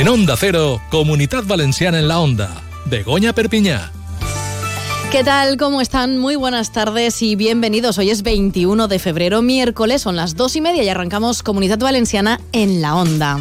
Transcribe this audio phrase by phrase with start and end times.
[0.00, 2.62] En Onda Cero, Comunidad Valenciana en la Onda.
[2.86, 3.92] Begoña Perpiñá.
[5.12, 5.58] ¿Qué tal?
[5.58, 6.16] ¿Cómo están?
[6.16, 7.98] Muy buenas tardes y bienvenidos.
[7.98, 12.40] Hoy es 21 de febrero, miércoles, son las dos y media y arrancamos Comunidad Valenciana
[12.52, 13.40] en la Onda.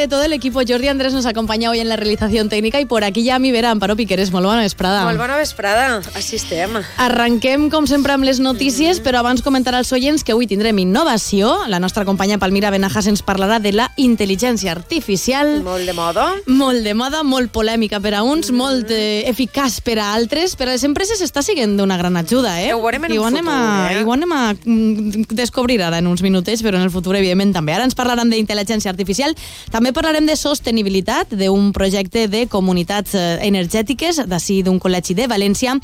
[0.00, 0.60] De todo el equipo.
[0.66, 3.70] Jordi Andrés nos acompaña hoy en la realitzación técnica i por aquí ja m'hi verà
[3.74, 4.30] Amparo Piqueres.
[4.32, 5.02] Molt bona vesprada.
[5.04, 6.00] Molt bona vesprada.
[6.16, 6.78] Així estem.
[6.96, 9.04] Arranquem, com sempre, amb les notícies, mm.
[9.04, 11.52] però abans comentar als oients que avui tindrem innovació.
[11.68, 15.58] La nostra companya Palmira Benajas ens parlarà de la intel·ligència artificial.
[15.66, 16.26] Molt de moda.
[16.46, 18.56] Molt de moda, molt polèmica per a uns, mm.
[18.56, 20.56] molt eh, eficaç per a altres.
[20.56, 22.72] Per a les empreses està sent d'una gran ajuda, eh?
[22.72, 24.00] Ho veurem en I ho anem futur, a, eh?
[24.00, 27.52] I ho anem a mm, descobrir ara en uns minutets, però en el futur, evidentment,
[27.60, 27.76] també.
[27.76, 29.36] Ara ens parlaran d'intel·ligència artificial.
[29.70, 35.76] També parlarem de sostenibilitat, d'un projecte de comunitats eh, energètiques, d'ací d'un col·legi de València.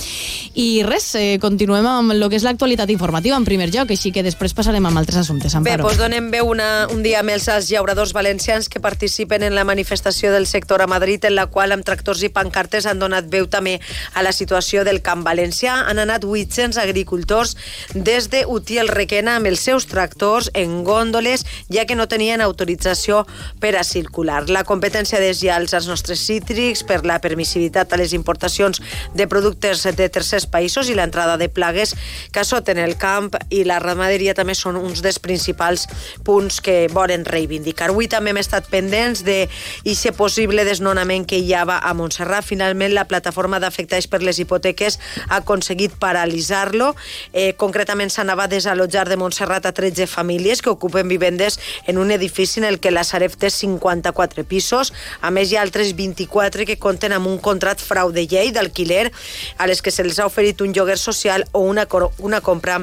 [0.54, 4.24] I res, eh, continuem amb el que és l'actualitat informativa en primer lloc, així que
[4.26, 5.54] després passarem amb altres assumptes.
[5.54, 5.86] Bé, Amparo.
[5.86, 10.32] doncs donem veu una, un dia més als llauradors valencians que participen en la manifestació
[10.32, 13.78] del sector a Madrid, en la qual amb tractors i pancartes han donat veu també
[14.14, 15.86] a la situació del camp valencià.
[15.86, 17.56] Han anat 800 agricultors
[17.94, 23.24] des de Utiel Requena amb els seus tractors en gòndoles, ja que no tenien autorització
[23.60, 24.44] per a circular.
[24.52, 28.82] La competència desllals als nostres cítrics per la permissivitat a les importacions
[29.16, 31.94] de productes de tercers països i l'entrada de plagues
[32.32, 35.86] que assoten el camp i la ramaderia també són uns dels principals
[36.26, 37.90] punts que volen reivindicar.
[37.90, 39.46] Avui també hem estat pendents de
[39.84, 42.44] i possible desnonament que hi havia a Montserrat.
[42.46, 46.92] Finalment, la plataforma d'afectats per les hipoteques ha aconseguit paralitzar-lo.
[47.32, 52.10] Eh, concretament, s'anava a desallotjar de Montserrat a 13 famílies que ocupen vivendes en un
[52.10, 53.50] edifici en el que la Sareb té
[53.86, 54.92] 54 pisos.
[55.20, 59.10] A més, hi ha altres 24 que compten amb un contrat frau de llei d'alquiler
[59.58, 61.86] a les que se'ls ha oferit un lloguer social o una,
[62.18, 62.80] una compra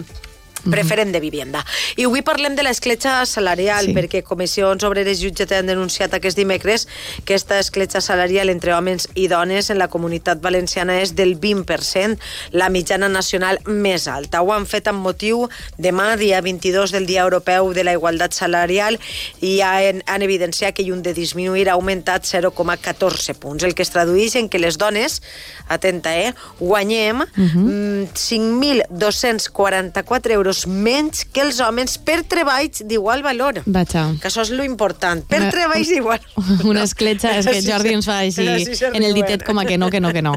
[0.71, 1.65] preferent de vivienda.
[1.97, 3.93] I avui parlem de l'escletxa salarial, Sí.
[3.93, 6.87] perquè comissions obreres i UGT han denunciat aquest dimecres
[7.25, 12.17] que aquesta escletxa salarial entre homes i dones en la comunitat valenciana és del 20%,
[12.51, 14.41] la mitjana nacional més alta.
[14.41, 18.99] Ho han fet amb motiu demà, dia 22 del Dia Europeu de la Igualtat Salarial,
[19.41, 23.89] i han, han evidenciat que lluny de disminuir ha augmentat 0,14 punts, el que es
[23.89, 25.21] tradueix en que les dones,
[25.67, 28.07] atenta, eh, guanyem uh -huh.
[28.13, 33.61] 5.244 euros menys que els homes per treballs d'igual valor.
[33.65, 34.05] Vaja.
[34.21, 35.23] Que això és lo important.
[35.27, 36.21] Per Una- treballs d'igual
[36.71, 39.77] Una escletxa, és que Jordi ens fa així sí, en el ditet com a que
[39.77, 40.33] no, que no, que no.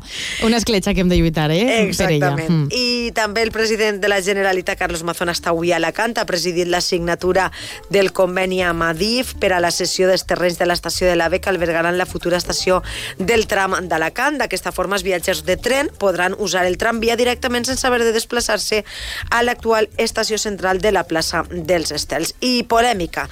[0.47, 1.83] Una escletxa que hem de lluitar, eh?
[1.87, 2.37] Exactament.
[2.37, 2.51] Per ella.
[2.51, 2.69] Mm.
[2.73, 6.69] I també el president de la Generalitat, Carlos Mazón, està avui a Alacant, ha presidit
[6.69, 7.51] la signatura
[7.91, 11.51] del conveni amb Adif per a la cessió dels terrenys de l'estació de l'AVE que
[11.53, 12.83] albergaran la futura estació
[13.19, 14.41] del tram d'Alacant.
[14.41, 18.85] D'aquesta forma, els viatgers de tren podran usar el tramvia directament sense haver de desplaçar-se
[19.31, 20.06] a l'actual estació
[20.39, 22.35] central de la plaça dels Estels.
[22.41, 23.29] I polèmica.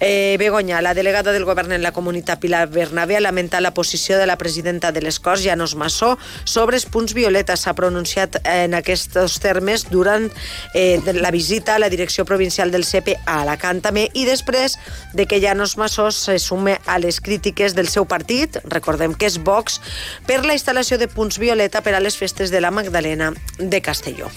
[0.00, 4.18] Eh, Begoña, la delegada del govern en la comunitat Pilar Bernabé ha lamentat la posició
[4.18, 7.56] de la presidenta de les Corts, Janos Massó, sobre els punts violeta.
[7.56, 10.30] S'ha pronunciat en aquests termes durant
[10.74, 14.76] eh, la visita a la direcció provincial del CEPE a Alacant també i després
[15.14, 19.38] de que Janos Massó se sume a les crítiques del seu partit, recordem que és
[19.38, 19.80] Vox,
[20.26, 24.30] per la instal·lació de punts violeta per a les festes de la Magdalena de Castelló.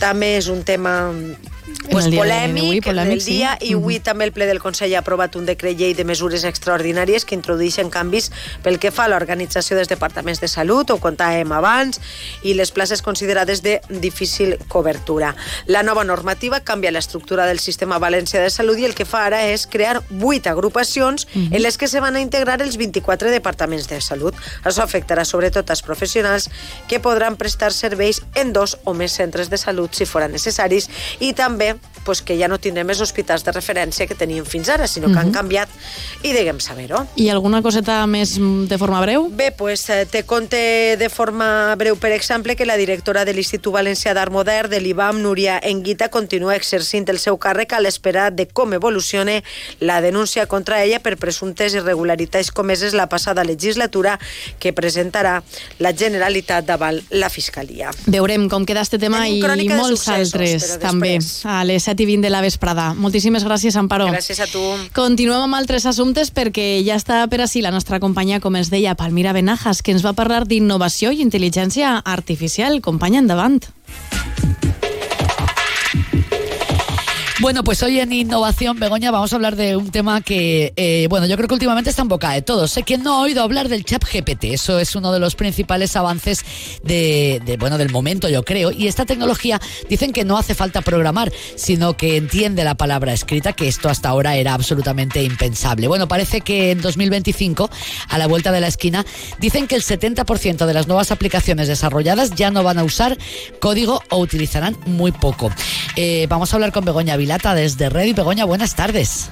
[0.00, 1.49] També és un tema you
[1.90, 3.70] pues, el polèmic, d'avui, polèmic, del dia sí.
[3.70, 7.24] i avui també el ple del Consell ha aprovat un decret llei de mesures extraordinàries
[7.24, 8.30] que introdueixen canvis
[8.64, 12.00] pel que fa a l'organització dels departaments de salut, ho contàvem abans,
[12.42, 15.34] i les places considerades de difícil cobertura.
[15.66, 19.44] La nova normativa canvia l'estructura del sistema valencià de salut i el que fa ara
[19.50, 21.54] és crear vuit agrupacions Mhm.
[21.54, 24.34] en les que se van a integrar els 24 departaments de salut.
[24.64, 26.48] Això afectarà sobretot als professionals
[26.88, 30.88] que podran prestar serveis en dos o més centres de salut si foren necessaris
[31.20, 31.89] i també também.
[32.04, 35.14] Pues, que ja no tindrem els hospitals de referència que teníem fins ara, sinó que
[35.14, 35.18] Mhm.
[35.18, 35.68] han canviat
[36.22, 37.06] i deguem saber-ho.
[37.16, 39.28] I alguna coseta més mm, de forma breu?
[39.30, 43.72] Bé, pues, eh, te conte de forma breu, per exemple, que la directora de l'Institut
[43.74, 48.46] Valencià d'Art Modern de l'IBAM, Núria Enguita, continua exercint el seu càrrec a l'espera de
[48.48, 49.42] com evolucione
[49.80, 54.18] la denúncia contra ella per presumptes irregularitats comeses la passada legislatura
[54.58, 55.42] que presentarà
[55.78, 57.90] la Generalitat davant la Fiscalia.
[58.06, 62.06] Veurem com queda este tema Tenim i molts successos, altres també a les 7 i
[62.06, 62.92] 20 de la vesprada.
[62.94, 64.06] Moltíssimes gràcies, Amparo.
[64.12, 64.62] Gràcies a tu.
[64.94, 68.94] Continuem amb altres assumptes perquè ja està per ací la nostra companya, com es deia,
[68.94, 72.80] Palmira Benajas, que ens va parlar d'innovació i intel·ligència artificial.
[72.80, 73.64] Companya, endavant.
[77.40, 81.24] Bueno, pues hoy en Innovación, Begoña, vamos a hablar de un tema que, eh, bueno,
[81.24, 82.70] yo creo que últimamente está en boca de todos.
[82.70, 84.52] Sé que no ha oído hablar del chat GPT.
[84.52, 86.44] Eso es uno de los principales avances
[86.82, 88.70] de, bueno, del momento, yo creo.
[88.70, 89.58] Y esta tecnología
[89.88, 94.10] dicen que no hace falta programar, sino que entiende la palabra escrita, que esto hasta
[94.10, 95.88] ahora era absolutamente impensable.
[95.88, 97.70] Bueno, parece que en 2025,
[98.10, 99.06] a la vuelta de la esquina,
[99.38, 103.16] dicen que el 70% de las nuevas aplicaciones desarrolladas ya no van a usar
[103.60, 105.50] código o utilizarán muy poco.
[105.96, 108.16] Eh, vamos a hablar con Begoña Vilata desde Red.
[108.16, 109.30] Begoña, buenas tardes.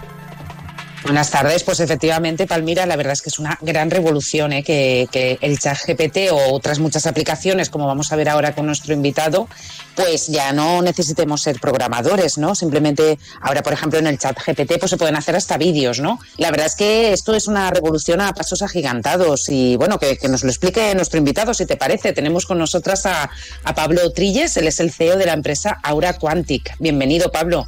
[1.02, 4.62] Buenas tardes, pues efectivamente, Palmira, la verdad es que es una gran revolución ¿eh?
[4.62, 8.94] que, el chat GPT o otras muchas aplicaciones, como vamos a ver ahora con nuestro
[8.94, 9.48] invitado,
[9.96, 12.54] pues ya no necesitemos ser programadores, ¿no?
[12.54, 16.20] Simplemente ahora, por ejemplo, en el chat GPT pues se pueden hacer hasta vídeos, ¿no?
[16.36, 20.28] La verdad es que esto es una revolución a pasos agigantados y bueno, que, que
[20.28, 22.12] nos lo explique nuestro invitado, si te parece.
[22.12, 23.28] Tenemos con nosotras a,
[23.64, 26.76] a Pablo Trilles, él es el CEO de la empresa Aura Quantic.
[26.78, 27.66] Bienvenido, Pablo.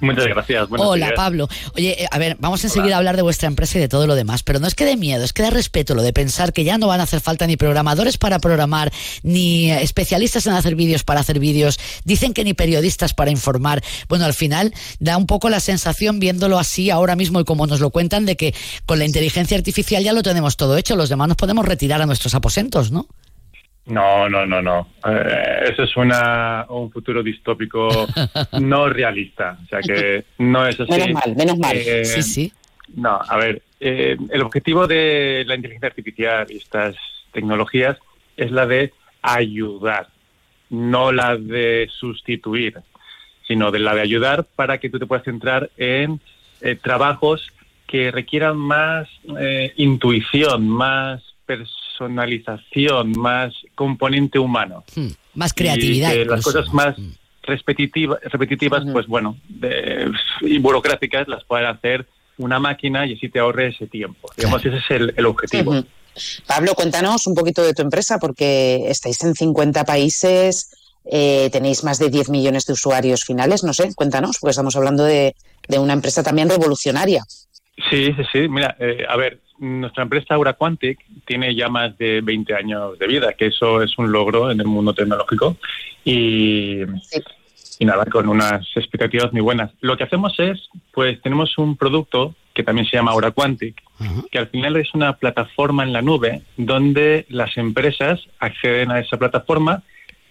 [0.00, 0.68] Muchas gracias.
[0.70, 1.16] Hola, días.
[1.16, 1.48] Pablo.
[1.74, 4.14] Oye, eh, a ver, vamos enseguida a hablar de vuestra empresa y de todo lo
[4.14, 6.64] demás, pero no es que dé miedo, es que da respeto lo de pensar que
[6.64, 8.92] ya no van a hacer falta ni programadores para programar,
[9.22, 13.82] ni especialistas en hacer vídeos para hacer vídeos, dicen que ni periodistas para informar.
[14.08, 17.80] Bueno, al final da un poco la sensación, viéndolo así ahora mismo y como nos
[17.80, 18.54] lo cuentan, de que
[18.86, 22.06] con la inteligencia artificial ya lo tenemos todo hecho, los demás nos podemos retirar a
[22.06, 23.06] nuestros aposentos, ¿no?
[23.86, 24.88] No, no, no, no.
[25.06, 28.06] Eh, eso es una, un futuro distópico
[28.60, 29.58] no realista.
[29.64, 30.92] O sea que no es así.
[30.92, 31.76] Menos mal, menos mal.
[31.76, 32.52] Eh, Sí, sí.
[32.94, 36.96] No, a ver, eh, el objetivo de la inteligencia artificial y estas
[37.32, 37.98] tecnologías
[38.36, 38.92] es la de
[39.22, 40.08] ayudar,
[40.70, 42.78] no la de sustituir,
[43.46, 46.20] sino de la de ayudar para que tú te puedas centrar en
[46.60, 47.52] eh, trabajos
[47.86, 51.22] que requieran más eh, intuición, más
[52.00, 54.84] personalización, más componente humano.
[54.94, 56.10] Hmm, Más creatividad.
[56.12, 57.12] Y que las cosas más Hmm.
[57.42, 60.10] repetitiva- repetitivas, pues bueno, de-
[60.42, 62.06] y burocráticas las pueden hacer
[62.38, 64.30] una máquina y así te ahorre ese tiempo.
[64.36, 65.74] Digamos, ese es el, el objetivo.
[66.46, 70.72] Pablo, cuéntanos un poquito de tu empresa, porque estáis en 50 países,
[71.04, 75.04] eh, tenéis más de 10 millones de usuarios finales, no sé, cuéntanos, porque estamos hablando
[75.04, 75.34] de,
[75.68, 77.22] de una empresa también revolucionaria.
[77.90, 78.48] Sí, sí, sí.
[78.48, 83.06] Mira, eh, a ver, nuestra empresa Aura Quantic tiene ya más de 20 años de
[83.06, 85.56] vida, que eso es un logro en el mundo tecnológico.
[86.04, 87.20] Y, Sí.
[87.78, 89.70] y nada, con unas expectativas muy buenas.
[89.80, 94.22] Lo que hacemos es, pues tenemos un producto que también se llama Aura Quantic, Ajá.
[94.30, 99.18] que al final es una plataforma en la nube donde las empresas acceden a esa
[99.18, 99.82] plataforma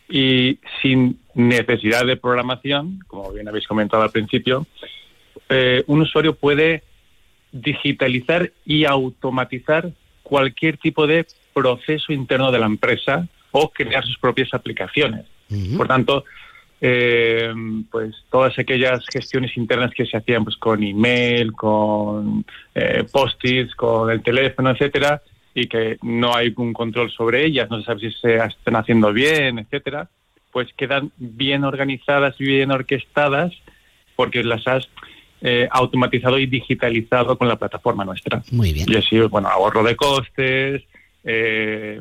[0.09, 4.65] y sin necesidad de programación, como bien habéis comentado al principio,
[5.49, 6.83] eh, un usuario puede
[7.51, 9.91] digitalizar y automatizar
[10.23, 15.25] cualquier tipo de proceso interno de la empresa o crear sus propias aplicaciones.
[15.75, 16.25] Por tanto,
[16.79, 17.51] eh,
[17.89, 24.11] pues todas aquellas gestiones internas que se hacían pues con email, con eh, post-its, con
[24.11, 25.21] el teléfono, etcétera,
[25.53, 29.11] y que no hay un control sobre ellas, no se sabe si se están haciendo
[29.11, 30.09] bien, etcétera,
[30.51, 33.51] pues quedan bien organizadas y bien orquestadas
[34.15, 34.87] porque las has
[35.41, 38.43] eh, automatizado y digitalizado con la plataforma nuestra.
[38.51, 38.87] Muy bien.
[38.89, 40.83] Y así, bueno, ahorro de costes,
[41.23, 41.99] eh,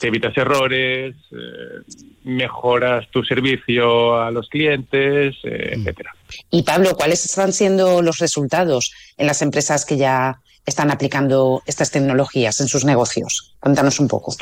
[0.00, 1.82] te evitas errores, eh,
[2.24, 5.80] mejoras tu servicio a los clientes, eh, Mm.
[5.80, 6.14] etcétera.
[6.50, 11.92] Y Pablo, ¿cuáles están siendo los resultados en las empresas que ya están aplicando estas
[11.92, 13.54] tecnologías en sus negocios?
[13.60, 14.34] Cuéntanos un poco.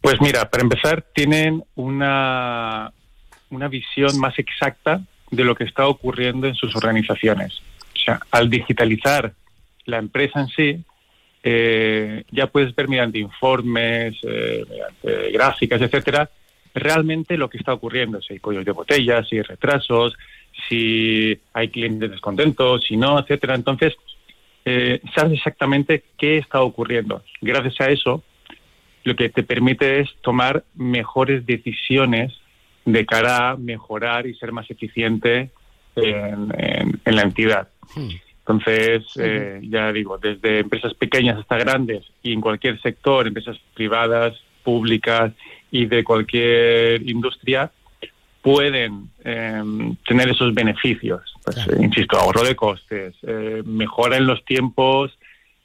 [0.00, 2.92] Pues mira, para empezar, tienen una,
[3.50, 7.60] una visión más exacta de lo que está ocurriendo en sus organizaciones.
[7.94, 9.32] O sea, al digitalizar
[9.84, 10.84] la empresa en sí,
[11.42, 16.28] eh, ya puedes ver mediante informes, eh, mediante gráficas, etcétera,
[16.74, 20.14] realmente lo que está ocurriendo, si hay cuellos de botellas, si hay retrasos,
[20.68, 23.54] si hay clientes descontentos, si no, etcétera.
[23.54, 23.94] Entonces,
[24.64, 27.22] eh, sabes exactamente qué está ocurriendo.
[27.40, 28.22] Gracias a eso,
[29.04, 32.34] lo que te permite es tomar mejores decisiones
[32.86, 35.50] de cara a mejorar y ser más eficiente
[35.96, 37.68] en, en- en la entidad.
[37.94, 38.08] Hmm.
[38.40, 44.34] Entonces, eh, ya digo, desde empresas pequeñas hasta grandes y en cualquier sector, empresas privadas,
[44.62, 45.32] públicas
[45.70, 47.70] y de cualquier industria,
[48.40, 49.62] pueden eh,
[50.06, 51.22] tener esos beneficios.
[51.44, 51.72] Pues, Claro.
[51.80, 55.10] eh, insisto, ahorro de costes, eh, mejora en los tiempos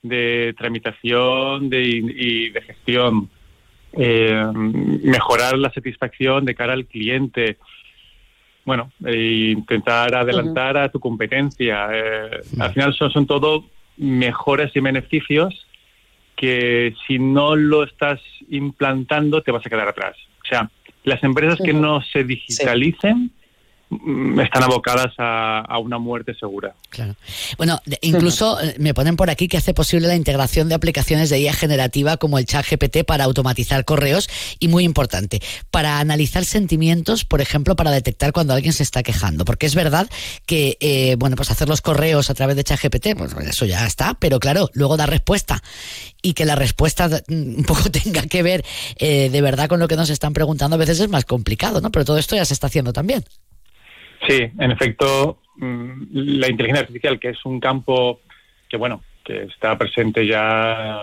[0.02, 3.30] de tramitación de, y de gestión,
[3.94, 7.58] eh, mejorar la satisfacción de cara al cliente,
[8.66, 11.90] bueno, e intentar adelantar a tu competencia.
[11.92, 13.66] Eh, Al final son, son todo
[13.98, 15.68] mejoras y beneficios
[16.36, 18.20] que si no lo estás
[18.50, 20.16] implantando te vas a quedar atrás.
[20.44, 20.70] O sea,
[21.04, 23.32] las empresas que no se digitalicen
[24.42, 26.74] están abocadas a, a una muerte segura.
[26.90, 27.16] Claro.
[27.58, 31.30] Bueno, de- incluso eh, me ponen por aquí que hace posible la integración de aplicaciones
[31.30, 34.30] de IA generativa como el chat GPT para automatizar correos
[34.60, 39.44] y muy importante, para analizar sentimientos, por ejemplo, para detectar cuando alguien se está quejando.
[39.46, 40.10] Porque es verdad
[40.46, 43.86] que, eh, bueno, pues hacer los correos a través de chat GPT, pues eso ya
[43.86, 45.62] está, pero claro, luego da respuesta
[46.22, 48.64] y que la respuesta mm, un poco tenga que ver
[48.98, 51.92] eh, de verdad con lo que nos están preguntando a veces es más complicado, ¿no?
[51.92, 53.26] Pero todo esto ya se está haciendo también.
[54.28, 58.22] Sí, en efecto, mm, la inteligencia artificial, que es un campo
[58.70, 61.00] que, bueno, que está presente ya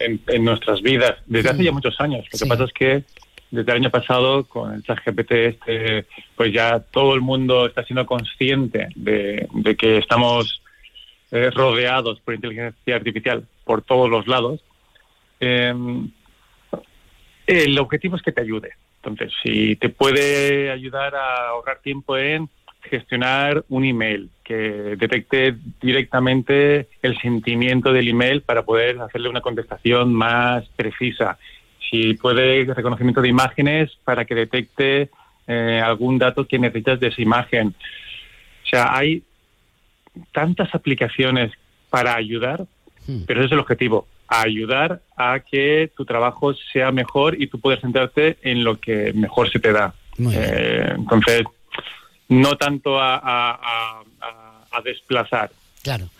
[0.00, 2.24] en, en- nuestras vidas desde hace ya muchos años.
[2.32, 2.44] Lo Sí.
[2.44, 3.02] que pasa es que
[3.50, 6.06] desde el año pasado, con el chat GPT, este,
[6.36, 10.62] pues ya todo el mundo está siendo consciente de, de que estamos
[11.32, 14.60] eh, rodeados por inteligencia artificial por todos los lados.
[15.40, 15.72] Eh,
[17.46, 18.72] el objetivo es que te ayude.
[19.06, 22.48] Entonces, si te puede ayudar a ahorrar tiempo en
[22.82, 30.12] gestionar un email, que detecte directamente el sentimiento del email para poder hacerle una contestación
[30.12, 31.38] más precisa.
[31.90, 35.10] Si puede reconocimiento de imágenes para que detecte
[35.48, 37.68] eh, algún dato que necesitas de esa imagen.
[37.68, 39.22] O sea, hay
[40.32, 41.52] tantas aplicaciones
[41.90, 42.66] para ayudar,
[43.06, 43.22] Hmm.
[43.26, 47.80] pero ese es el objetivo, ayudar a que tu trabajo sea mejor y tú puedas
[47.80, 49.94] centrarte en lo que mejor se te da.
[50.34, 51.42] Eh, entonces,
[52.28, 55.50] no tanto a, a- a- a- a desplazar.
[55.86, 56.10] Claro.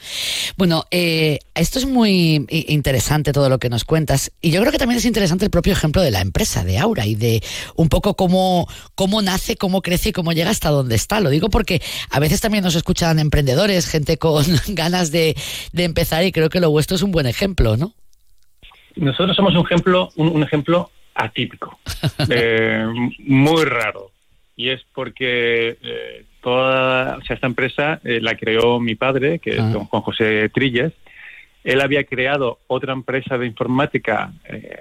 [0.57, 4.79] Bueno, eh, esto es muy interesante todo lo que nos cuentas y yo creo que
[4.79, 7.43] también es interesante el propio ejemplo de la empresa, de Aura y de
[7.75, 11.19] un poco cómo, cómo nace, cómo crece y cómo llega hasta donde está.
[11.19, 15.35] Lo digo porque a veces también nos escuchan emprendedores, gente con ganas de,
[15.73, 17.93] de empezar y creo que lo vuestro es un buen ejemplo, ¿no?
[18.95, 21.81] Nosotros somos un ejemplo, un, un ejemplo atípico,
[22.31, 22.87] eh,
[23.19, 24.13] muy raro.
[24.55, 29.51] Y es porque eh, toda o sea, esta empresa eh, la creó mi padre, que
[29.51, 29.71] es Ah.
[29.73, 30.93] don Juan José Trilles.
[31.65, 34.79] Él había creado otra empresa de informática eh,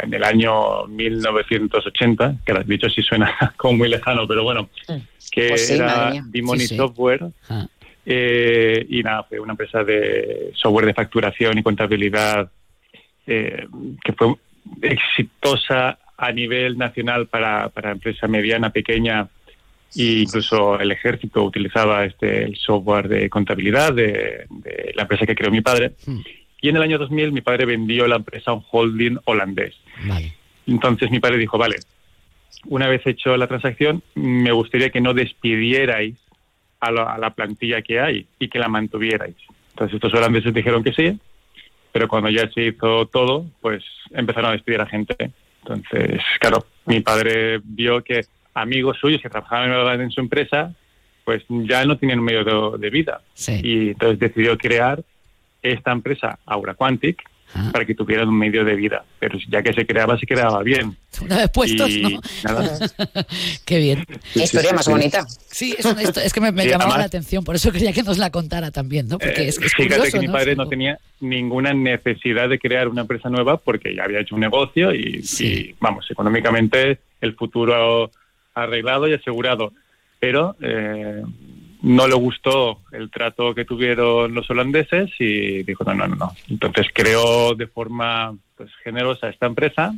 [0.00, 4.68] en el año 1980, que lo has dicho sí suena como muy lejano, pero bueno,
[5.32, 6.12] que Pues sí, era.
[6.26, 6.76] Dimoni Sí, sí.
[6.76, 7.24] Software.
[7.48, 7.66] Ah,
[8.08, 12.48] Eh, y nada, fue una empresa de software de facturación y contabilidad
[13.26, 13.66] eh,
[14.04, 14.34] que fue
[14.82, 19.26] exitosa a nivel nacional para, para empresa mediana, pequeña,
[19.94, 25.34] e incluso el ejército utilizaba este el software de contabilidad de, de la empresa que
[25.34, 25.92] creó mi padre.
[26.04, 26.20] Hmm.
[26.60, 29.74] Y en el año 2000 mi padre vendió la empresa a un holding holandés.
[30.06, 30.34] vale.
[30.66, 31.76] Entonces mi padre dijo, vale,
[32.64, 36.16] una vez hecho la transacción, me gustaría que no despidierais
[36.80, 39.36] a la, a la plantilla que hay y que la mantuvierais.
[39.70, 41.18] Entonces estos holandeses dijeron que sí,
[41.92, 45.30] pero cuando ya se hizo todo, pues empezaron a despedir a gente.
[45.62, 50.72] Entonces, claro, mi padre vio que amigos suyos que trabajaban en su empresa,
[51.24, 53.20] pues ya no tenían un medio de, de vida.
[53.34, 53.60] Sí.
[53.62, 55.02] Y entonces decidió crear
[55.62, 57.22] esta empresa, Aura Quantic,
[57.54, 57.70] Ah.
[57.72, 59.04] para que tuvieran un medio de vida.
[59.20, 60.96] Pero ya que se creaba, se creaba bien.
[61.22, 62.20] Una vez puestos, y ¿no?
[62.44, 62.78] nada.
[63.64, 64.04] Qué bien.
[64.34, 64.90] Qué historia más Sí.
[64.90, 65.24] bonita.
[65.46, 67.92] Sí, es, una es que me, me Sí, llamaba además- la atención, por eso quería
[67.92, 69.18] que nos la contara también, ¿no?
[69.18, 72.88] Porque Eh, es, es Fíjate curioso, que mi padre no tenía ninguna necesidad de crear
[72.88, 75.46] una empresa nueva porque ya había hecho un negocio y, Sí.
[75.70, 78.10] y, vamos, económicamente el futuro
[78.56, 79.72] arreglado y asegurado.
[80.18, 81.22] Pero eh,
[81.82, 86.32] no le gustó el trato que tuvieron los holandeses y dijo no, no, no, no.
[86.48, 89.94] Entonces creó de forma pues, generosa esta empresa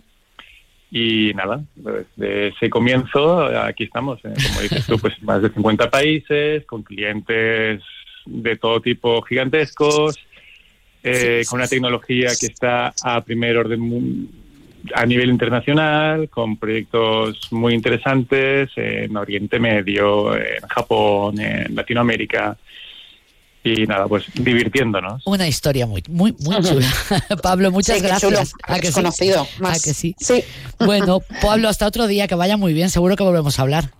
[0.90, 5.90] y nada, desde ese comienzo aquí estamos, eh, como dices tú, pues más de 50
[5.90, 7.82] países, con clientes
[8.24, 10.18] de todo tipo gigantescos,
[11.02, 14.30] eh, con una tecnología que está a primer orden
[14.94, 22.56] a nivel internacional, con proyectos muy interesantes en Oriente Medio, en Japón, en Latinoamérica.
[23.64, 25.20] Y nada, pues divirtiéndonos.
[25.26, 26.86] Una historia muy, muy, muy chula.
[27.42, 28.22] Pablo, muchas Sí, gracias.
[28.30, 28.40] chulo.
[28.62, 28.86] ¿A que sí?
[28.86, 29.46] Desconocido.
[29.58, 29.82] ¿A Más.
[29.82, 30.14] que sí?
[30.18, 30.42] Sí.
[30.78, 33.90] Bueno, Pablo, hasta otro día, que vaya muy bien, seguro que volvemos a hablar.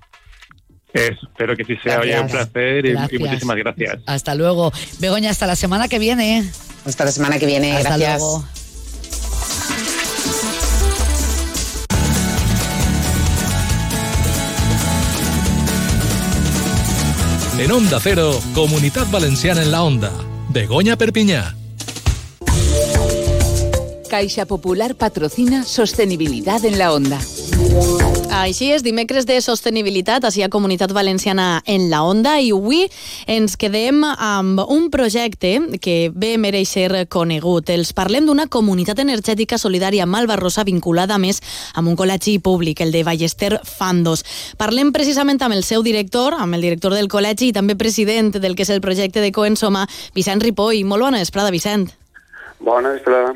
[0.95, 3.99] Espero que sí sea oye, un placer y- muchísimas gracias.
[4.07, 4.73] Hasta luego.
[5.01, 6.49] Begoña, hasta la semana que viene.
[6.87, 7.73] Hasta la semana que viene.
[7.77, 8.21] hasta Gracias.
[8.21, 8.45] luego.
[17.59, 20.13] En Onda Cero, Comunidad Valenciana en la Onda.
[20.51, 21.57] Begoña Perpiñá.
[24.09, 27.19] Caixa Popular patrocina Sostenibilidad en la Onda.
[28.39, 32.85] Així és, dimecres de sostenibilitat així a Comunitat Valenciana en la Onda i avui
[33.29, 35.53] ens quedem amb un projecte
[35.83, 37.69] que bé mereix ser conegut.
[37.75, 41.43] Els parlem d'una comunitat energètica solidària malbarrosa vinculada més
[41.75, 44.25] amb un col·legi públic, el de Ballester Fandos.
[44.57, 48.57] Parlem precisament amb el seu director, amb el director del col·legi i també president del
[48.57, 50.85] que és el projecte de Coensoma, Vicent Ripoll.
[50.89, 51.91] Molt bona vesprada, Vicent.
[52.61, 53.35] Bona vesprada.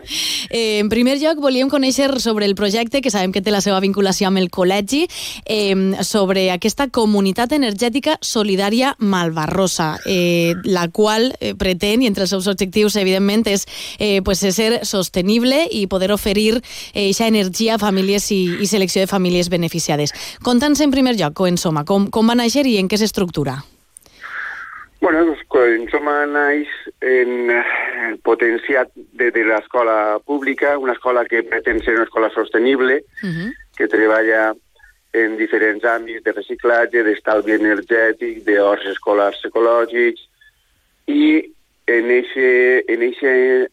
[0.50, 3.78] Eh, en primer lloc, volíem conèixer sobre el projecte, que sabem que té la seva
[3.80, 5.06] vinculació amb el col·legi,
[5.46, 12.34] eh, sobre aquesta comunitat energètica solidària malbarrosa, eh, la qual eh, pretén, i entre els
[12.34, 13.66] seus objectius, evidentment, és
[13.98, 19.00] eh, pues, ser sostenible i poder oferir aquesta eh, energia a famílies i, i selecció
[19.00, 20.12] de famílies beneficiades.
[20.42, 23.62] Conta'ns en primer lloc, Coensoma, com, com va néixer i en què s'estructura?
[25.02, 26.68] Bueno, doncs, Coensoma naix
[27.02, 27.62] en, eh,
[28.22, 33.50] potenciat de, de l'escola pública, una escola que pretén ser una escola sostenible, uh -huh.
[33.76, 34.54] que treballa
[35.12, 40.22] en diferents àmbits de reciclatge, d'estalvi energètic, d'horts escolars ecològics,
[41.06, 41.50] i
[41.86, 43.32] en aquest en eixe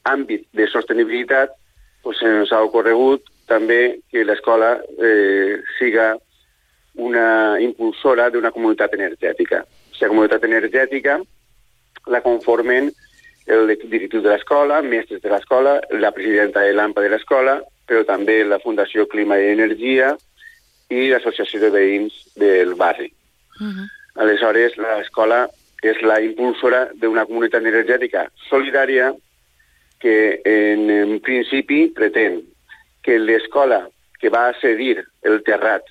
[0.09, 1.53] àmbit de sostenibilitat
[2.01, 6.17] pues, ens ha ocorregut també que l'escola eh, siga
[6.95, 9.63] una impulsora d'una comunitat energètica.
[9.99, 11.17] Aquesta comunitat energètica
[12.07, 12.85] la conformen
[13.51, 18.37] el directiu de l'escola, mestres de l'escola, la presidenta de l'AMPA de l'escola, però també
[18.47, 20.13] la Fundació Clima i Energia
[20.87, 23.11] i l'Associació de Veïns del barri.
[23.59, 23.89] Uh -huh.
[24.23, 25.49] Aleshores, l'escola
[25.83, 29.13] és la impulsora d'una comunitat energètica solidària
[29.99, 32.43] que en, en principi pretén
[33.03, 33.89] que l'escola
[34.21, 35.83] que va cedir el terrat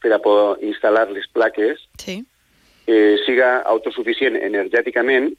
[0.00, 2.22] per a poder instal·lar les plaques sí.
[2.86, 5.32] Eh, siga autosuficient energèticament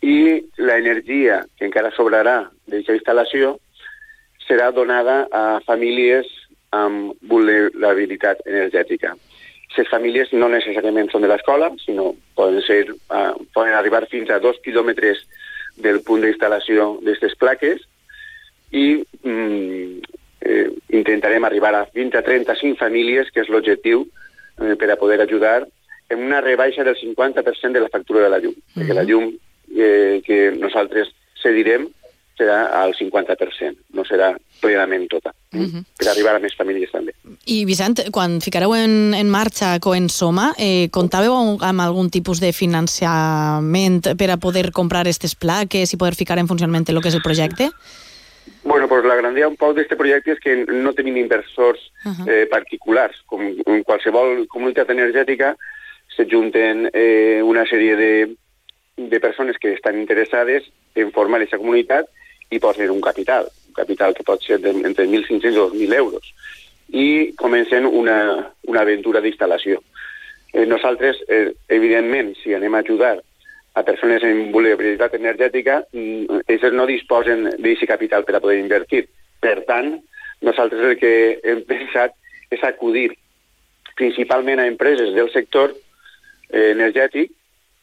[0.00, 0.20] i
[0.56, 3.56] l'energia que encara sobrarà d'aquesta instal·lació
[4.46, 6.28] serà donada a famílies
[6.74, 9.14] amb vulnerabilitat energètica.
[9.70, 14.40] Aquestes famílies no necessàriament són de l'escola, sinó poden, ser, uh, poden arribar fins a
[14.42, 15.22] dos quilòmetres
[15.78, 17.84] del punt d'instal·lació d'aquestes plaques
[18.74, 18.86] i
[19.22, 20.00] mm,
[20.40, 20.66] eh,
[20.98, 25.64] intentarem arribar a fins a 35 famílies, que és l'objectiu eh, per a poder ajudar
[26.10, 28.82] en una rebaixa del 50% de la factura de la llum, mm -hmm.
[28.82, 29.32] perquè la llum
[29.76, 31.08] eh, que nosaltres
[31.42, 31.88] cedirem
[32.40, 35.84] serà al 50%, no serà plenament tota, uh -huh.
[35.98, 37.12] per arribar a més famílies també.
[37.44, 44.16] I Vicent, quan ficareu en, en marxa Coensoma, eh, comptàveu amb algun tipus de financiament
[44.16, 47.22] per a poder comprar aquestes plaques i poder ficar en funcionament el que és el
[47.22, 47.70] projecte?
[48.62, 52.28] Bueno, pues la grandea un poc d'aquest projecte és que no tenim inversors uh -huh.
[52.28, 53.16] eh, particulars.
[53.26, 55.56] Com en qualsevol comunitat energètica
[56.20, 58.12] s'ajunten eh, una sèrie de,
[58.96, 62.08] de persones que estan interessades en formar aquesta comunitat
[62.50, 66.34] i posen un capital, un capital que pot ser de, entre 1.500 i 2.000 euros,
[66.90, 69.80] i comencen una, una aventura d'instal·lació.
[70.52, 73.16] Eh, nosaltres, eh, evidentment, si anem a ajudar
[73.74, 79.06] a persones en vulnerabilitat energètica, mm, ells no disposen d'aquest capital per a poder invertir.
[79.40, 79.94] Per tant,
[80.42, 82.18] nosaltres el que hem pensat
[82.50, 83.12] és acudir
[83.94, 85.76] principalment a empreses del sector
[86.52, 87.32] eh, energètic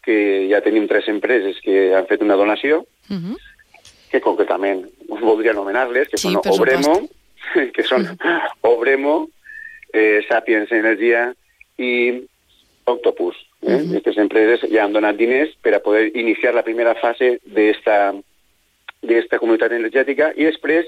[0.04, 3.36] que ja tenim tres empreses que han fet una donació, uh -huh.
[4.12, 7.10] que concretament us voldria anomenar-les, que sí, són Obremo,
[7.76, 8.52] que són uh -huh.
[8.62, 9.30] Obremo,
[9.94, 11.34] eh, Sapiens Energia
[11.78, 12.24] i
[12.86, 13.36] Octopus.
[13.62, 13.74] Eh?
[13.74, 13.90] Uh -huh.
[13.90, 18.16] Aquestes empreses ja han donat diners per a poder iniciar la primera fase d'esta
[19.02, 20.88] d'esta comunitat energètica i després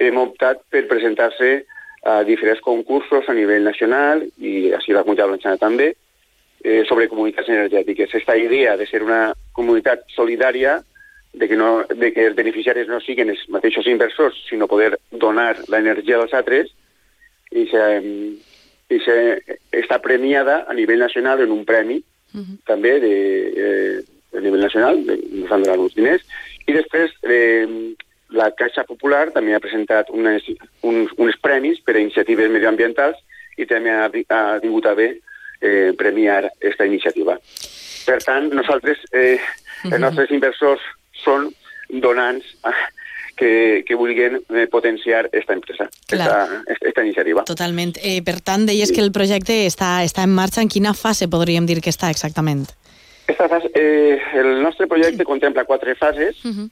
[0.00, 1.64] hem optat per presentar-se
[2.02, 5.94] a diferents concursos a nivell nacional i així la comunitat valenciana també,
[6.64, 8.14] eh, sobre comunitats energètiques.
[8.14, 10.80] Esta idea de ser una comunitat solidària,
[11.34, 15.58] de que, no, de que els beneficiaris no siguin els mateixos inversors, sinó poder donar
[15.68, 16.72] l'energia als altres,
[17.52, 17.84] i se,
[18.90, 19.16] i se,
[19.76, 22.00] està premiada a nivell nacional en un premi,
[22.34, 22.56] uh -huh.
[22.66, 23.14] també de,
[23.66, 24.02] eh,
[24.34, 26.22] a nivell nacional, ens han donat uns diners,
[26.66, 27.94] i després eh,
[28.30, 30.42] la Caixa Popular també ha presentat unes,
[30.82, 33.16] uns, uns premis per a iniciatives medioambientals
[33.56, 35.20] i també ha, ha tingut a bé
[35.64, 37.38] eh, premiar aquesta iniciativa.
[38.04, 39.38] Per tant, nosaltres, eh,
[39.88, 40.82] els nostres inversors
[41.24, 41.48] són
[41.88, 42.44] donants
[43.36, 47.44] que, que vulguin eh, potenciar aquesta empresa, esta, esta iniciativa.
[47.48, 47.96] Totalment.
[48.02, 48.98] Eh, per tant, deies sí.
[48.98, 50.62] que el projecte està, està en marxa.
[50.62, 52.68] En quina fase podríem dir que està exactament?
[53.26, 56.70] Esta fase, eh, el nostre projecte contempla quatre fases, uh -huh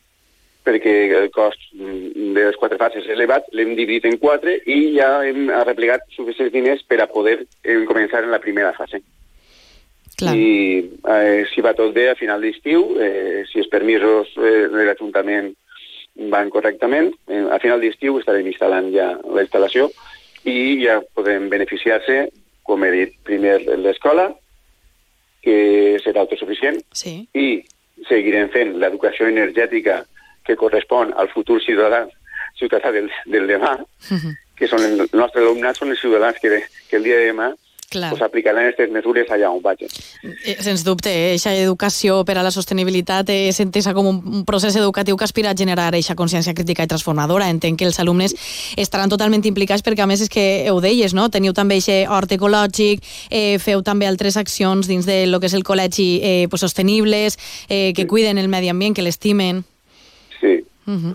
[0.64, 5.24] perquè el cost de les quatre fases és elevat, l'hem dividit en quatre i ja
[5.26, 9.02] hem replegat suficients diners per a poder eh, començar en la primera fase.
[10.18, 10.36] Clar.
[10.36, 10.48] I
[11.08, 15.50] eh, si va tot bé a final d'estiu, eh, si els permisos eh, de l'Ajuntament
[16.32, 17.12] van correctament.
[17.28, 19.88] Eh, a final d'estiu estarem instal·lant ja la instal·lació
[20.44, 22.26] i ja podem beneficiar-se,
[22.66, 24.30] com he dit, primer l'escola,
[25.42, 27.26] que serà autosuficient, Sí.
[27.34, 27.64] i
[28.08, 30.02] seguirem fent l'educació energètica
[30.46, 32.04] que correspon al futur ciutadà,
[32.58, 33.76] ciutadà del, del demà,
[34.56, 37.52] que són el nostre alumnat, són els ciutadans que, que el dia de demà
[37.92, 38.10] Clar.
[38.10, 39.90] pues, aplicaran aquestes mesures allà on vagin.
[40.24, 44.76] Eh, Sens dubte, aquesta educació per a la sostenibilitat és entesa com un un procés
[44.80, 47.50] educatiu que aspira a generar aquesta consciència crítica i transformadora.
[47.52, 48.32] Entenc que els alumnes
[48.80, 51.28] estaran totalment implicats perquè, a més, és que ho deies, no?
[51.28, 55.54] Teniu també aquest hort ecològic, eh, feu també altres accions dins de lo que és
[55.54, 57.36] el col·legi eh, pues, sostenibles,
[57.68, 59.66] eh, que cuiden el medi ambient, que l'estimen.
[60.42, 60.54] Sí.
[60.86, 61.14] Uh -huh.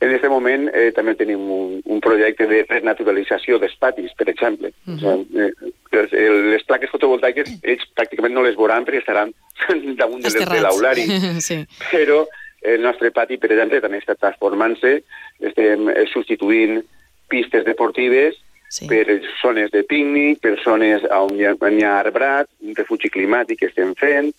[0.00, 4.72] En aquest moment eh, també tenim un, un projecte de renaturalització dels patis, per exemple.
[4.86, 5.14] Uh -huh.
[5.14, 5.50] o sigui,
[5.92, 9.32] eh, les, plaques fotovoltaiques ells pràcticament no les veuran perquè estaran
[10.00, 11.04] damunt de, de l'aulari.
[11.48, 11.66] sí.
[11.90, 12.26] Però
[12.62, 15.02] el nostre pati, per exemple, també està transformant-se.
[15.40, 16.82] Estem eh, substituint
[17.28, 18.36] pistes deportives
[18.70, 18.86] Sí.
[18.86, 23.10] per zones de pícnic, per zones on hi ha, on hi ha arbrat, un refugi
[23.10, 24.30] climàtic que estem fent,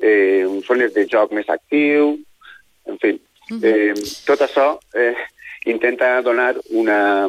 [0.00, 2.14] eh, zones de joc més actiu,
[2.88, 3.18] en fi.
[3.62, 3.94] Eh,
[4.26, 5.14] tot això eh,
[5.66, 7.28] intenta donar una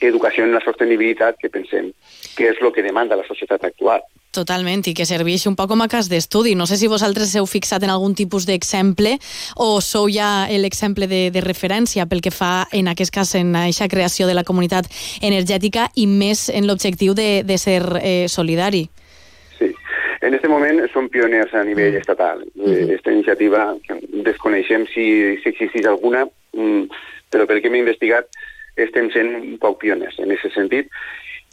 [0.00, 1.92] educació en la sostenibilitat que pensem
[2.36, 4.00] que és el que demanda la societat actual.
[4.30, 6.54] Totalment, i que serveix un poc com a cas d'estudi.
[6.54, 9.16] No sé si vosaltres heu fixat en algun tipus d'exemple
[9.58, 13.90] o sou ja l'exemple de, de referència pel que fa, en aquest cas, en aquesta
[13.90, 14.86] creació de la comunitat
[15.20, 18.86] energètica i més en l'objectiu de, de ser eh, solidari.
[18.86, 19.09] Sí.
[20.20, 22.42] En este moment som pioners a nivell estatal.
[22.66, 23.74] Eh, Esta iniciativa,
[24.24, 26.82] desconeixem si, si existeix alguna, mm,
[27.32, 28.28] però pel que hem investigat
[28.76, 30.90] estem sent un poc pioners en aquest sentit.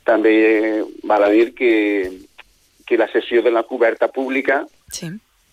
[0.04, 2.12] També eh, val a dir que,
[2.86, 5.08] que la sessió de la coberta pública Sí.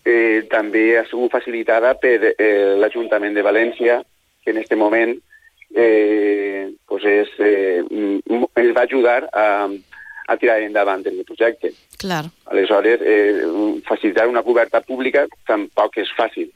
[0.05, 4.01] eh, també ha sigut facilitada per eh, l'Ajuntament de València,
[4.43, 5.15] que en aquest moment
[5.75, 9.67] eh, pues és, eh, mm, ens va ajudar a,
[10.27, 11.73] a tirar endavant el projecte.
[11.97, 12.25] Clar.
[12.45, 13.43] Aleshores, eh,
[13.87, 16.49] facilitar una coberta pública tampoc és fàcil.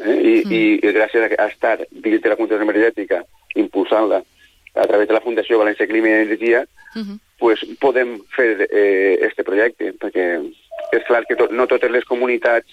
[0.00, 0.16] Eh?
[0.16, 0.52] I, mm.
[0.52, 3.22] I gràcies a estar dins de la comunitat energètica,
[3.54, 4.22] impulsant-la
[4.74, 7.18] a través de la Fundació València Clima i Energia, Uh -huh.
[7.38, 10.44] pues, podem fer eh, este projecte, perquè
[10.92, 12.68] és clar que to no totes les comunitats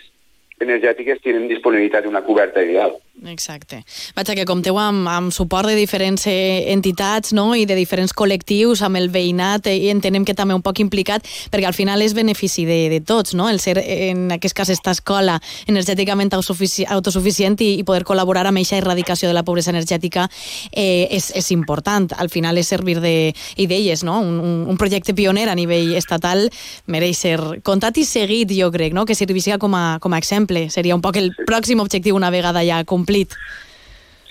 [0.64, 2.98] energètiques tenen disponibilitat d'una coberta ideal.
[3.28, 3.82] Exacte.
[4.16, 7.52] Vaja, que compteu amb, amb suport de diferents eh, entitats no?
[7.56, 11.28] i de diferents col·lectius, amb el veïnat, eh, i entenem que també un poc implicat,
[11.52, 13.50] perquè al final és benefici de, de tots, no?
[13.52, 18.62] el ser, en aquest cas, esta escola energèticament autosufici autosuficient i, i poder col·laborar amb
[18.62, 20.30] aquesta erradicació de la pobresa energètica
[20.72, 22.08] eh, és, és important.
[22.18, 24.20] Al final és servir de idees, no?
[24.24, 26.48] Un, un, un projecte pioner a nivell estatal
[26.88, 29.06] mereix ser comptat i seguit, jo crec, no?
[29.06, 30.49] que servisca com a, com a exemple.
[30.70, 33.34] Seria un poc el pròxim objectiu una vegada ja complit.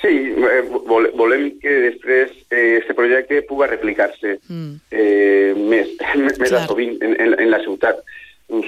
[0.00, 4.74] Sí, eh, vol- volem que després eh, este projecte puga replicar-se Mm.
[4.90, 5.88] eh, més,
[6.38, 6.66] més Clar.
[6.68, 8.02] sovint en, en, en la ciutat.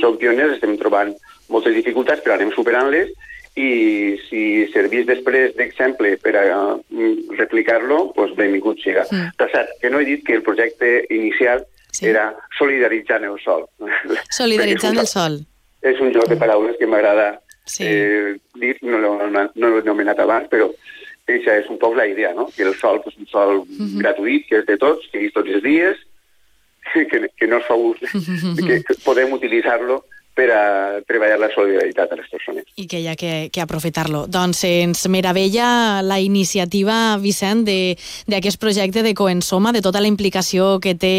[0.00, 1.14] Som pioners, estem trobant
[1.48, 3.08] moltes dificultats, però anem superant-les
[3.56, 6.44] i si servís després d'exemple per a
[6.76, 9.06] mm, replicar-lo, doncs benvingut siga.
[9.10, 9.16] Mm.
[9.16, 9.30] Mm.
[9.38, 12.06] Però cert, que no he dit que el projecte inicial Sí.
[12.06, 13.64] era solidaritzant el sol.
[14.30, 15.40] Solidaritzant el sol.
[15.82, 17.40] És un joc de paraules que m'agrada
[17.70, 17.84] Sí.
[17.86, 20.66] eh, dir, no l'he no anomenat abans, però
[21.30, 22.48] això és un poc la idea, no?
[22.56, 23.60] Que el sol és un sol
[24.00, 26.00] gratuït, que és de tots, que és tots els dies,
[27.10, 28.00] que, que no es fa ús,
[28.58, 30.00] que, que podem utilitzar-lo
[30.40, 30.60] per a
[31.04, 32.64] treballar la solidaritat a les persones.
[32.80, 34.22] I que hi ha que, que aprofitar-lo.
[34.32, 37.98] Doncs ens meravella la iniciativa, Vicent, de-
[38.30, 41.12] d'aquest projecte de Coensoma, de tota la implicació que té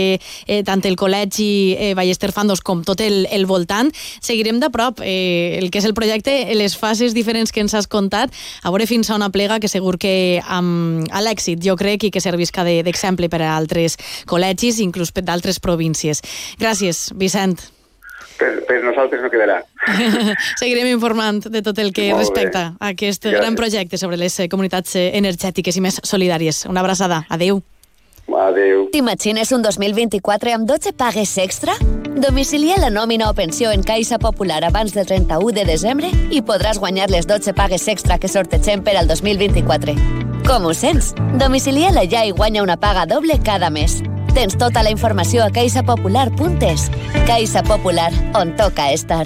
[0.47, 3.91] eh, tant el col·legi eh, Ballester Fandos com tot el, el voltant.
[4.21, 7.85] Seguirem de prop eh, el que és el projecte, les fases diferents que ens has
[7.91, 10.15] contat, a veure fins a on aplega, que segur que
[10.47, 15.59] amb, l'èxit, jo crec, i que servisca de- d'exemple per a altres col·legis, inclús d'altres
[15.61, 16.23] províncies.
[16.57, 17.59] Gràcies, Vicent.
[18.39, 19.59] Per, per nosaltres no quedarà.
[20.61, 22.23] Seguirem informant de tot el que Molt bé.
[22.25, 23.39] respecta a aquest Gràcies.
[23.39, 26.65] gran projecte sobre les eh, comunitats eh, energètiques i més solidàries.
[26.69, 27.25] Una abraçada.
[27.29, 27.61] Adeu.
[28.31, 28.85] Adéu.
[28.93, 31.73] T'imagines un 2024 amb 12 pagues extra?
[32.15, 36.79] Domicilia la nòmina o pensió en Caixa Popular abans del 31 de desembre i podràs
[36.79, 39.95] guanyar les 12 pagues extra que sortegem per al 2024.
[40.47, 41.11] Com ho sents?
[41.41, 43.99] Domicilia-la ja i guanya una paga doble cada mes.
[44.33, 46.87] Tens tota la informació a caixapopular.es.
[47.27, 49.25] Caixa Popular, on toca estar.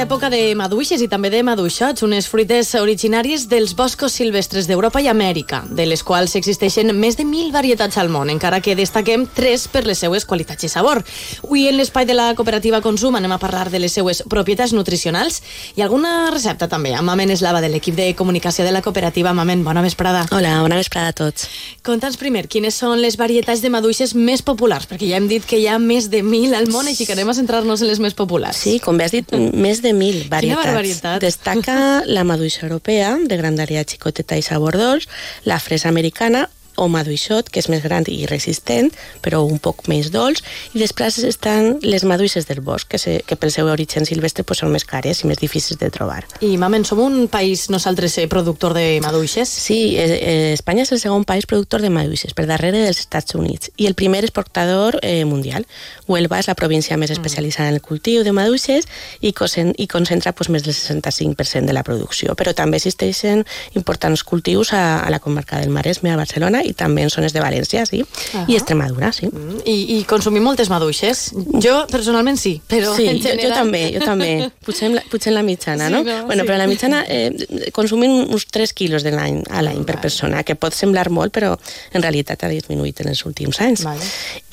[0.00, 5.10] Època de maduixes i també de maduixots, unes fruites originàries dels boscos silvestres d'Europa i
[5.12, 9.66] Amèrica, de les quals existeixen més de mil varietats al món, encara que destaquem tres
[9.68, 11.02] per les seues qualitats i sabor.
[11.44, 15.42] Avui en l'espai de la cooperativa Consum anem a parlar de les seues propietats nutricionals
[15.76, 19.34] i alguna recepta també, amb Mamen Eslava de l'equip de comunicació de la cooperativa.
[19.36, 20.24] Mamen, bona vesprada.
[20.32, 21.50] Hola, bona vesprada a tots.
[21.84, 24.88] Conta'ns primer, quines són les varietats de maduixes més populars?
[24.88, 27.28] Perquè ja hem dit que hi ha més de mil al món, així que anem
[27.28, 28.64] a centrar-nos en les més populars.
[28.64, 30.66] Sí, com bé has dit, més de mil varietats.
[30.66, 31.20] barbaritat.
[31.20, 35.08] Destaca la maduixa europea, de grandària xicoteta i sabor dolç,
[35.44, 36.48] la fresa americana
[36.80, 38.90] o maduixot, que és més gran i resistent,
[39.24, 40.42] però un poc més dolç,
[40.74, 44.62] i després estan les maduixes del bosc, que, se, que pel seu origen silvestre pues,
[44.62, 46.24] són més cares i més difícils de trobar.
[46.40, 49.48] I, Mamen, som un país, nosaltres, eh, productor de maduixes?
[49.48, 53.36] Sí, eh, eh, Espanya és el segon país productor de maduixes, per darrere dels Estats
[53.36, 55.66] Units, i el primer exportador eh, mundial.
[56.08, 58.88] Huelva és la província més especialitzada en el cultiu de maduixes
[59.20, 63.44] i, cosen, i concentra pues, més del 65% de la producció, però també existeixen
[63.78, 67.42] importants cultius a, a la comarca del Maresme, a Barcelona, i també en zones de
[67.42, 68.02] València, sí,
[68.34, 68.44] Ahà.
[68.48, 69.28] i Extremadura, sí.
[69.64, 71.30] I, I consumim moltes maduixes?
[71.60, 73.50] Jo, personalment, sí, però sí, en jo, general...
[73.50, 74.30] jo també, jo també.
[74.66, 76.02] Potser en la, potser en la mitjana, Sí, no?
[76.06, 76.16] no?
[76.26, 76.48] Bueno, Sí.
[76.48, 80.42] però en la mitjana eh, consumim uns 3 quilos de l'any a l'any per persona,
[80.46, 81.52] que pot semblar molt, però
[81.92, 83.84] en realitat ha disminuït en els últims anys.
[83.86, 84.04] Vale.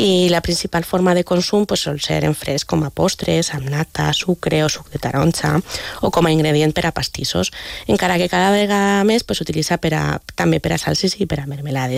[0.01, 3.69] I la principal forma de consum pues, sol ser en fresc com a postres, amb
[3.73, 5.55] nata, sucre o suc de taronja,
[6.01, 7.51] o com a ingredient per a pastissos,
[7.87, 10.03] encara que cada vegada més pues, s'utilitza per a,
[10.37, 11.96] també per a salses i per a mermelades.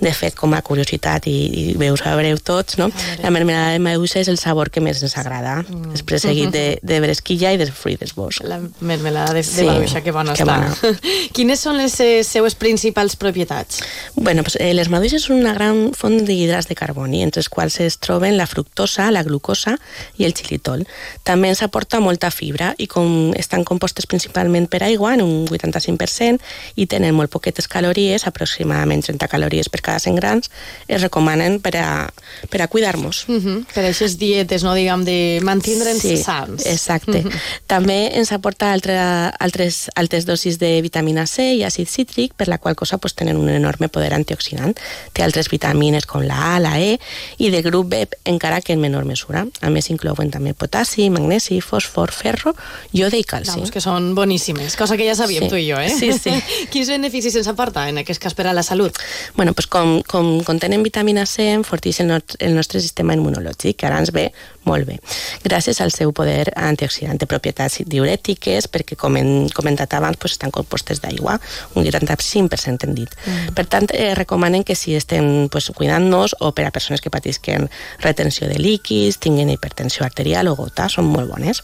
[0.00, 2.90] De fet, com a curiositat, i, i bé, ho sabreu tots, no?
[3.22, 5.92] la mermelada de maduixa és el sabor que més ens agrada, mm.
[5.96, 8.44] després seguit de, de bresquilla i de fruit del bosc.
[8.46, 10.58] La mermelada de, Sí, de maduixa, que bona que està.
[10.58, 10.98] bona.
[11.36, 13.82] Quines són les eh, seues principals propietats?
[14.14, 17.80] Bueno, pues, eh, les maduixes són una gran font d'hidrats de carboni, entre els quals
[17.84, 19.76] es troben la fructosa, la glucosa
[20.18, 20.84] i el xilitol.
[21.24, 26.42] També ens aporta molta fibra i com estan compostes principalment per aigua, en un 85%,
[26.76, 29.37] i tenen molt poquetes calories, aproximadament 30 calories
[29.70, 30.50] per cada 100 grams,
[30.88, 32.12] es recomanen per a,
[32.50, 33.24] per a cuidar-nos.
[33.28, 33.64] Uh -huh.
[33.74, 36.66] Per aquestes dietes, no, diguem, de mantindre'ns Sí, sants.
[36.66, 37.22] exacte.
[37.22, 37.30] Mhm.
[37.66, 38.96] També ens aporta altre,
[39.38, 43.36] altres, altes dosis de vitamina C i àcid cítric, per la qual cosa pues, tenen
[43.36, 44.76] un enorme poder antioxidant.
[45.12, 46.98] Té altres vitamines com la A, la E
[47.38, 49.46] i de grup B, encara que en menor mesura.
[49.60, 52.54] A més, inclouen també potassi, magnesi, fòsfor, ferro,
[52.92, 53.50] jode i calci.
[53.50, 55.48] Vamos, que són boníssimes, cosa que ja sabíem Sí.
[55.48, 55.90] tu i jo, eh?
[55.90, 56.30] Sí, sí.
[56.72, 58.96] Quins beneficis ens aporta, en aquest cas, per a la salut?
[59.36, 64.00] Bueno, pues com, com contenen vitamina C, enforteix el, el nostre sistema immunològic, que ara
[64.02, 64.28] ens ve
[64.64, 64.98] molt bé,
[65.44, 67.18] gràcies al seu poder antioxidant.
[67.20, 71.38] Té propietats diurètiques, perquè, com hem comentat abans, pues, estan compostes d'aigua,
[71.74, 73.14] un 85% hem dit.
[73.24, 73.54] Mm.
[73.54, 77.68] Per tant, eh, recomanen que si estem pues, cuidant-nos o per a persones que patisquen
[78.00, 81.62] retenció de líquids, tinguin hipertensió arterial o gota, són molt bones.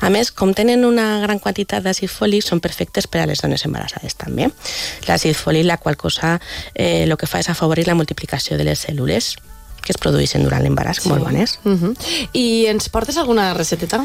[0.00, 3.64] A més, com tenen una gran quantitat d'àcid fòlic, són perfectes per a les dones
[3.64, 4.50] embarassades també.
[5.08, 6.38] L'àcid fòlic, la qual cosa,
[6.74, 9.36] eh, el que fa és afavorir la multiplicació de les cèl·lules
[9.86, 11.10] que es produeixen durant l'embaràs, sí.
[11.10, 11.58] molt bones.
[11.64, 11.92] Uh -huh.
[12.32, 14.02] I ens portes alguna recepteta?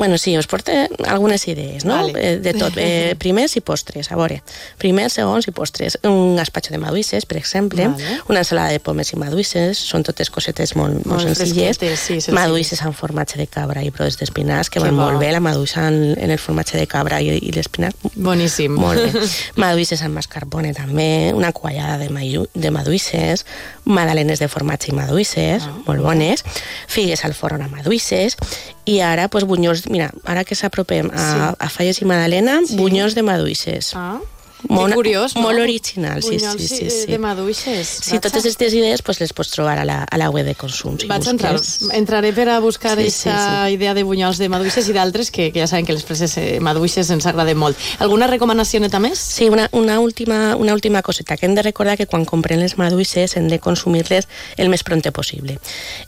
[0.00, 0.72] Bueno, sí, us porto
[1.06, 1.96] algunes idees, no?
[2.00, 2.14] Vale.
[2.16, 2.72] Eh, De tot.
[2.80, 4.38] Eh, primers i postres, a veure.
[4.80, 5.98] Primers, segons i postres.
[6.08, 7.84] Un gaspatxo de maduixes, per exemple.
[7.92, 8.16] Vale.
[8.32, 9.76] Una ensalada de pomes i maduixes.
[9.90, 11.76] Són totes cosetes molt, molt, Molt senzilles.
[11.76, 12.30] sí, senzilles.
[12.32, 15.02] maduixes amb formatge de cabra i brots d'espinacs, que Que van bo.
[15.10, 15.30] molt bé.
[15.36, 17.92] La maduixa en, en el formatge de cabra i, i l'espinac.
[18.16, 18.72] Boníssim.
[18.80, 19.26] Molt bé.
[19.60, 22.08] Maduixes amb mascarpone també, una quallada de,
[22.54, 23.44] de maduixes,
[23.84, 25.76] magdalenes de formatge i maduixes, Ah.
[25.86, 26.42] molt bones,
[26.88, 28.38] figues al forn amb maduixes,
[28.86, 31.56] i ara, pues, bunyols, mira, ara que s'apropem a, Sí.
[31.58, 32.76] a falles i magdalena, Sí.
[32.78, 33.92] bunyols de maduixes.
[33.98, 34.20] Ah,
[34.68, 35.42] Molt- curiós, no?
[35.42, 37.06] molt original, sí, Bunyols sí, sí, eh, sí.
[37.10, 37.88] de maduixes.
[38.04, 40.98] Sí, totes aquestes idees pues, les pots trobar a la, a la web de consum.
[40.98, 41.56] Si Vaig entrar,
[41.94, 45.50] entraré per a buscar Sí, aquesta sí, idea de bunyols de maduixes i d'altres que,
[45.52, 47.78] que ja saben que les preses eh, maduixes ens agraden molt.
[47.98, 49.18] Alguna recomanació neta més?
[49.18, 52.76] Sí, una, una, última, una última coseta, que hem de recordar que quan comprem les
[52.78, 55.56] maduixes hem de consumir-les el més pronte possible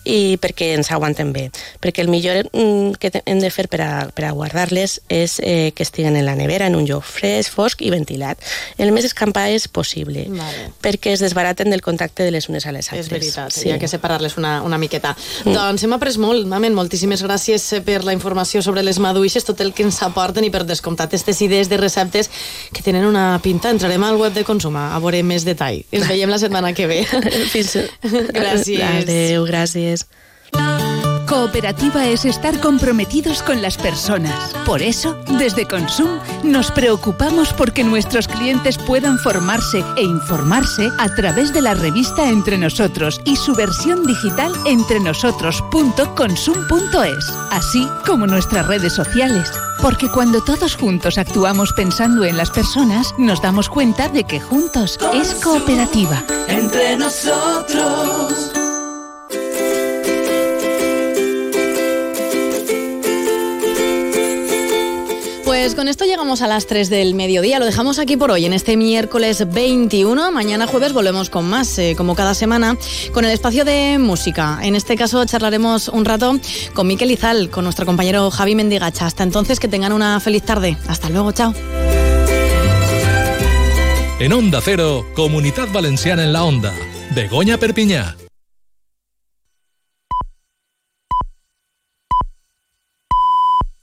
[0.05, 1.49] i perquè ens aguanten bé
[1.83, 5.73] perquè el millor mm, que hem de fer per a, per a guardar-les és eh,
[5.77, 8.41] que estiguen en la nevera, en un lloc fresc, fosc i ventilat
[8.78, 10.68] el més escampades possible Vale.
[10.83, 13.68] perquè es desbaraten del contacte de les unes a les altres És veritat, sí.
[13.68, 15.14] hi ha que separar-les una, una miqueta.
[15.44, 15.55] Mm.
[15.57, 19.72] Doncs hem après molt, Mamen, moltíssimes gràcies per la informació sobre les maduixes, tot el
[19.72, 22.31] que ens aporten i per descomptat aquestes idees de receptes
[22.72, 23.70] que tenen una pinta.
[23.70, 25.83] Entrarem al web de consum a veure més detall.
[25.92, 27.02] Ens veiem la setmana que ve.
[27.55, 27.76] Fins...
[28.33, 29.05] Gràcies.
[29.05, 30.09] Adéu, gràcies.
[31.33, 34.53] Cooperativa es estar comprometidos con las personas.
[34.66, 41.55] Por eso, desde Consum, nos preocupamos porque nuestros clientes puedan formarse e informarse a través
[41.55, 49.51] de la revista Entre Nosotros y su versión digital entrenosotros.consum.es, así como nuestras redes sociales.
[49.81, 54.99] Porque cuando todos juntos actuamos pensando en las personas, nos damos cuenta de que juntos
[55.14, 56.23] es cooperativa.
[56.47, 58.52] Entre nosotros.
[65.62, 67.61] Pues con esto llegamos a las 3 del mediodía.
[67.61, 70.33] Lo dejamos aquí por hoy, en este miércoles 21.
[70.33, 72.77] Mañana jueves volvemos con más, eh, como cada semana,
[73.12, 74.59] con el espacio de música.
[74.61, 76.37] En este caso charlaremos un rato
[76.75, 79.07] con Miquel Izal, con nuestro compañero Javi Mendigacha.
[79.07, 80.77] Hasta entonces, que tengan una feliz tarde.
[80.88, 81.55] Hasta luego, chao.
[84.18, 86.75] En Onda Cero, Comunidad Valenciana en la Onda.
[87.14, 88.16] Begoña Perpiñá.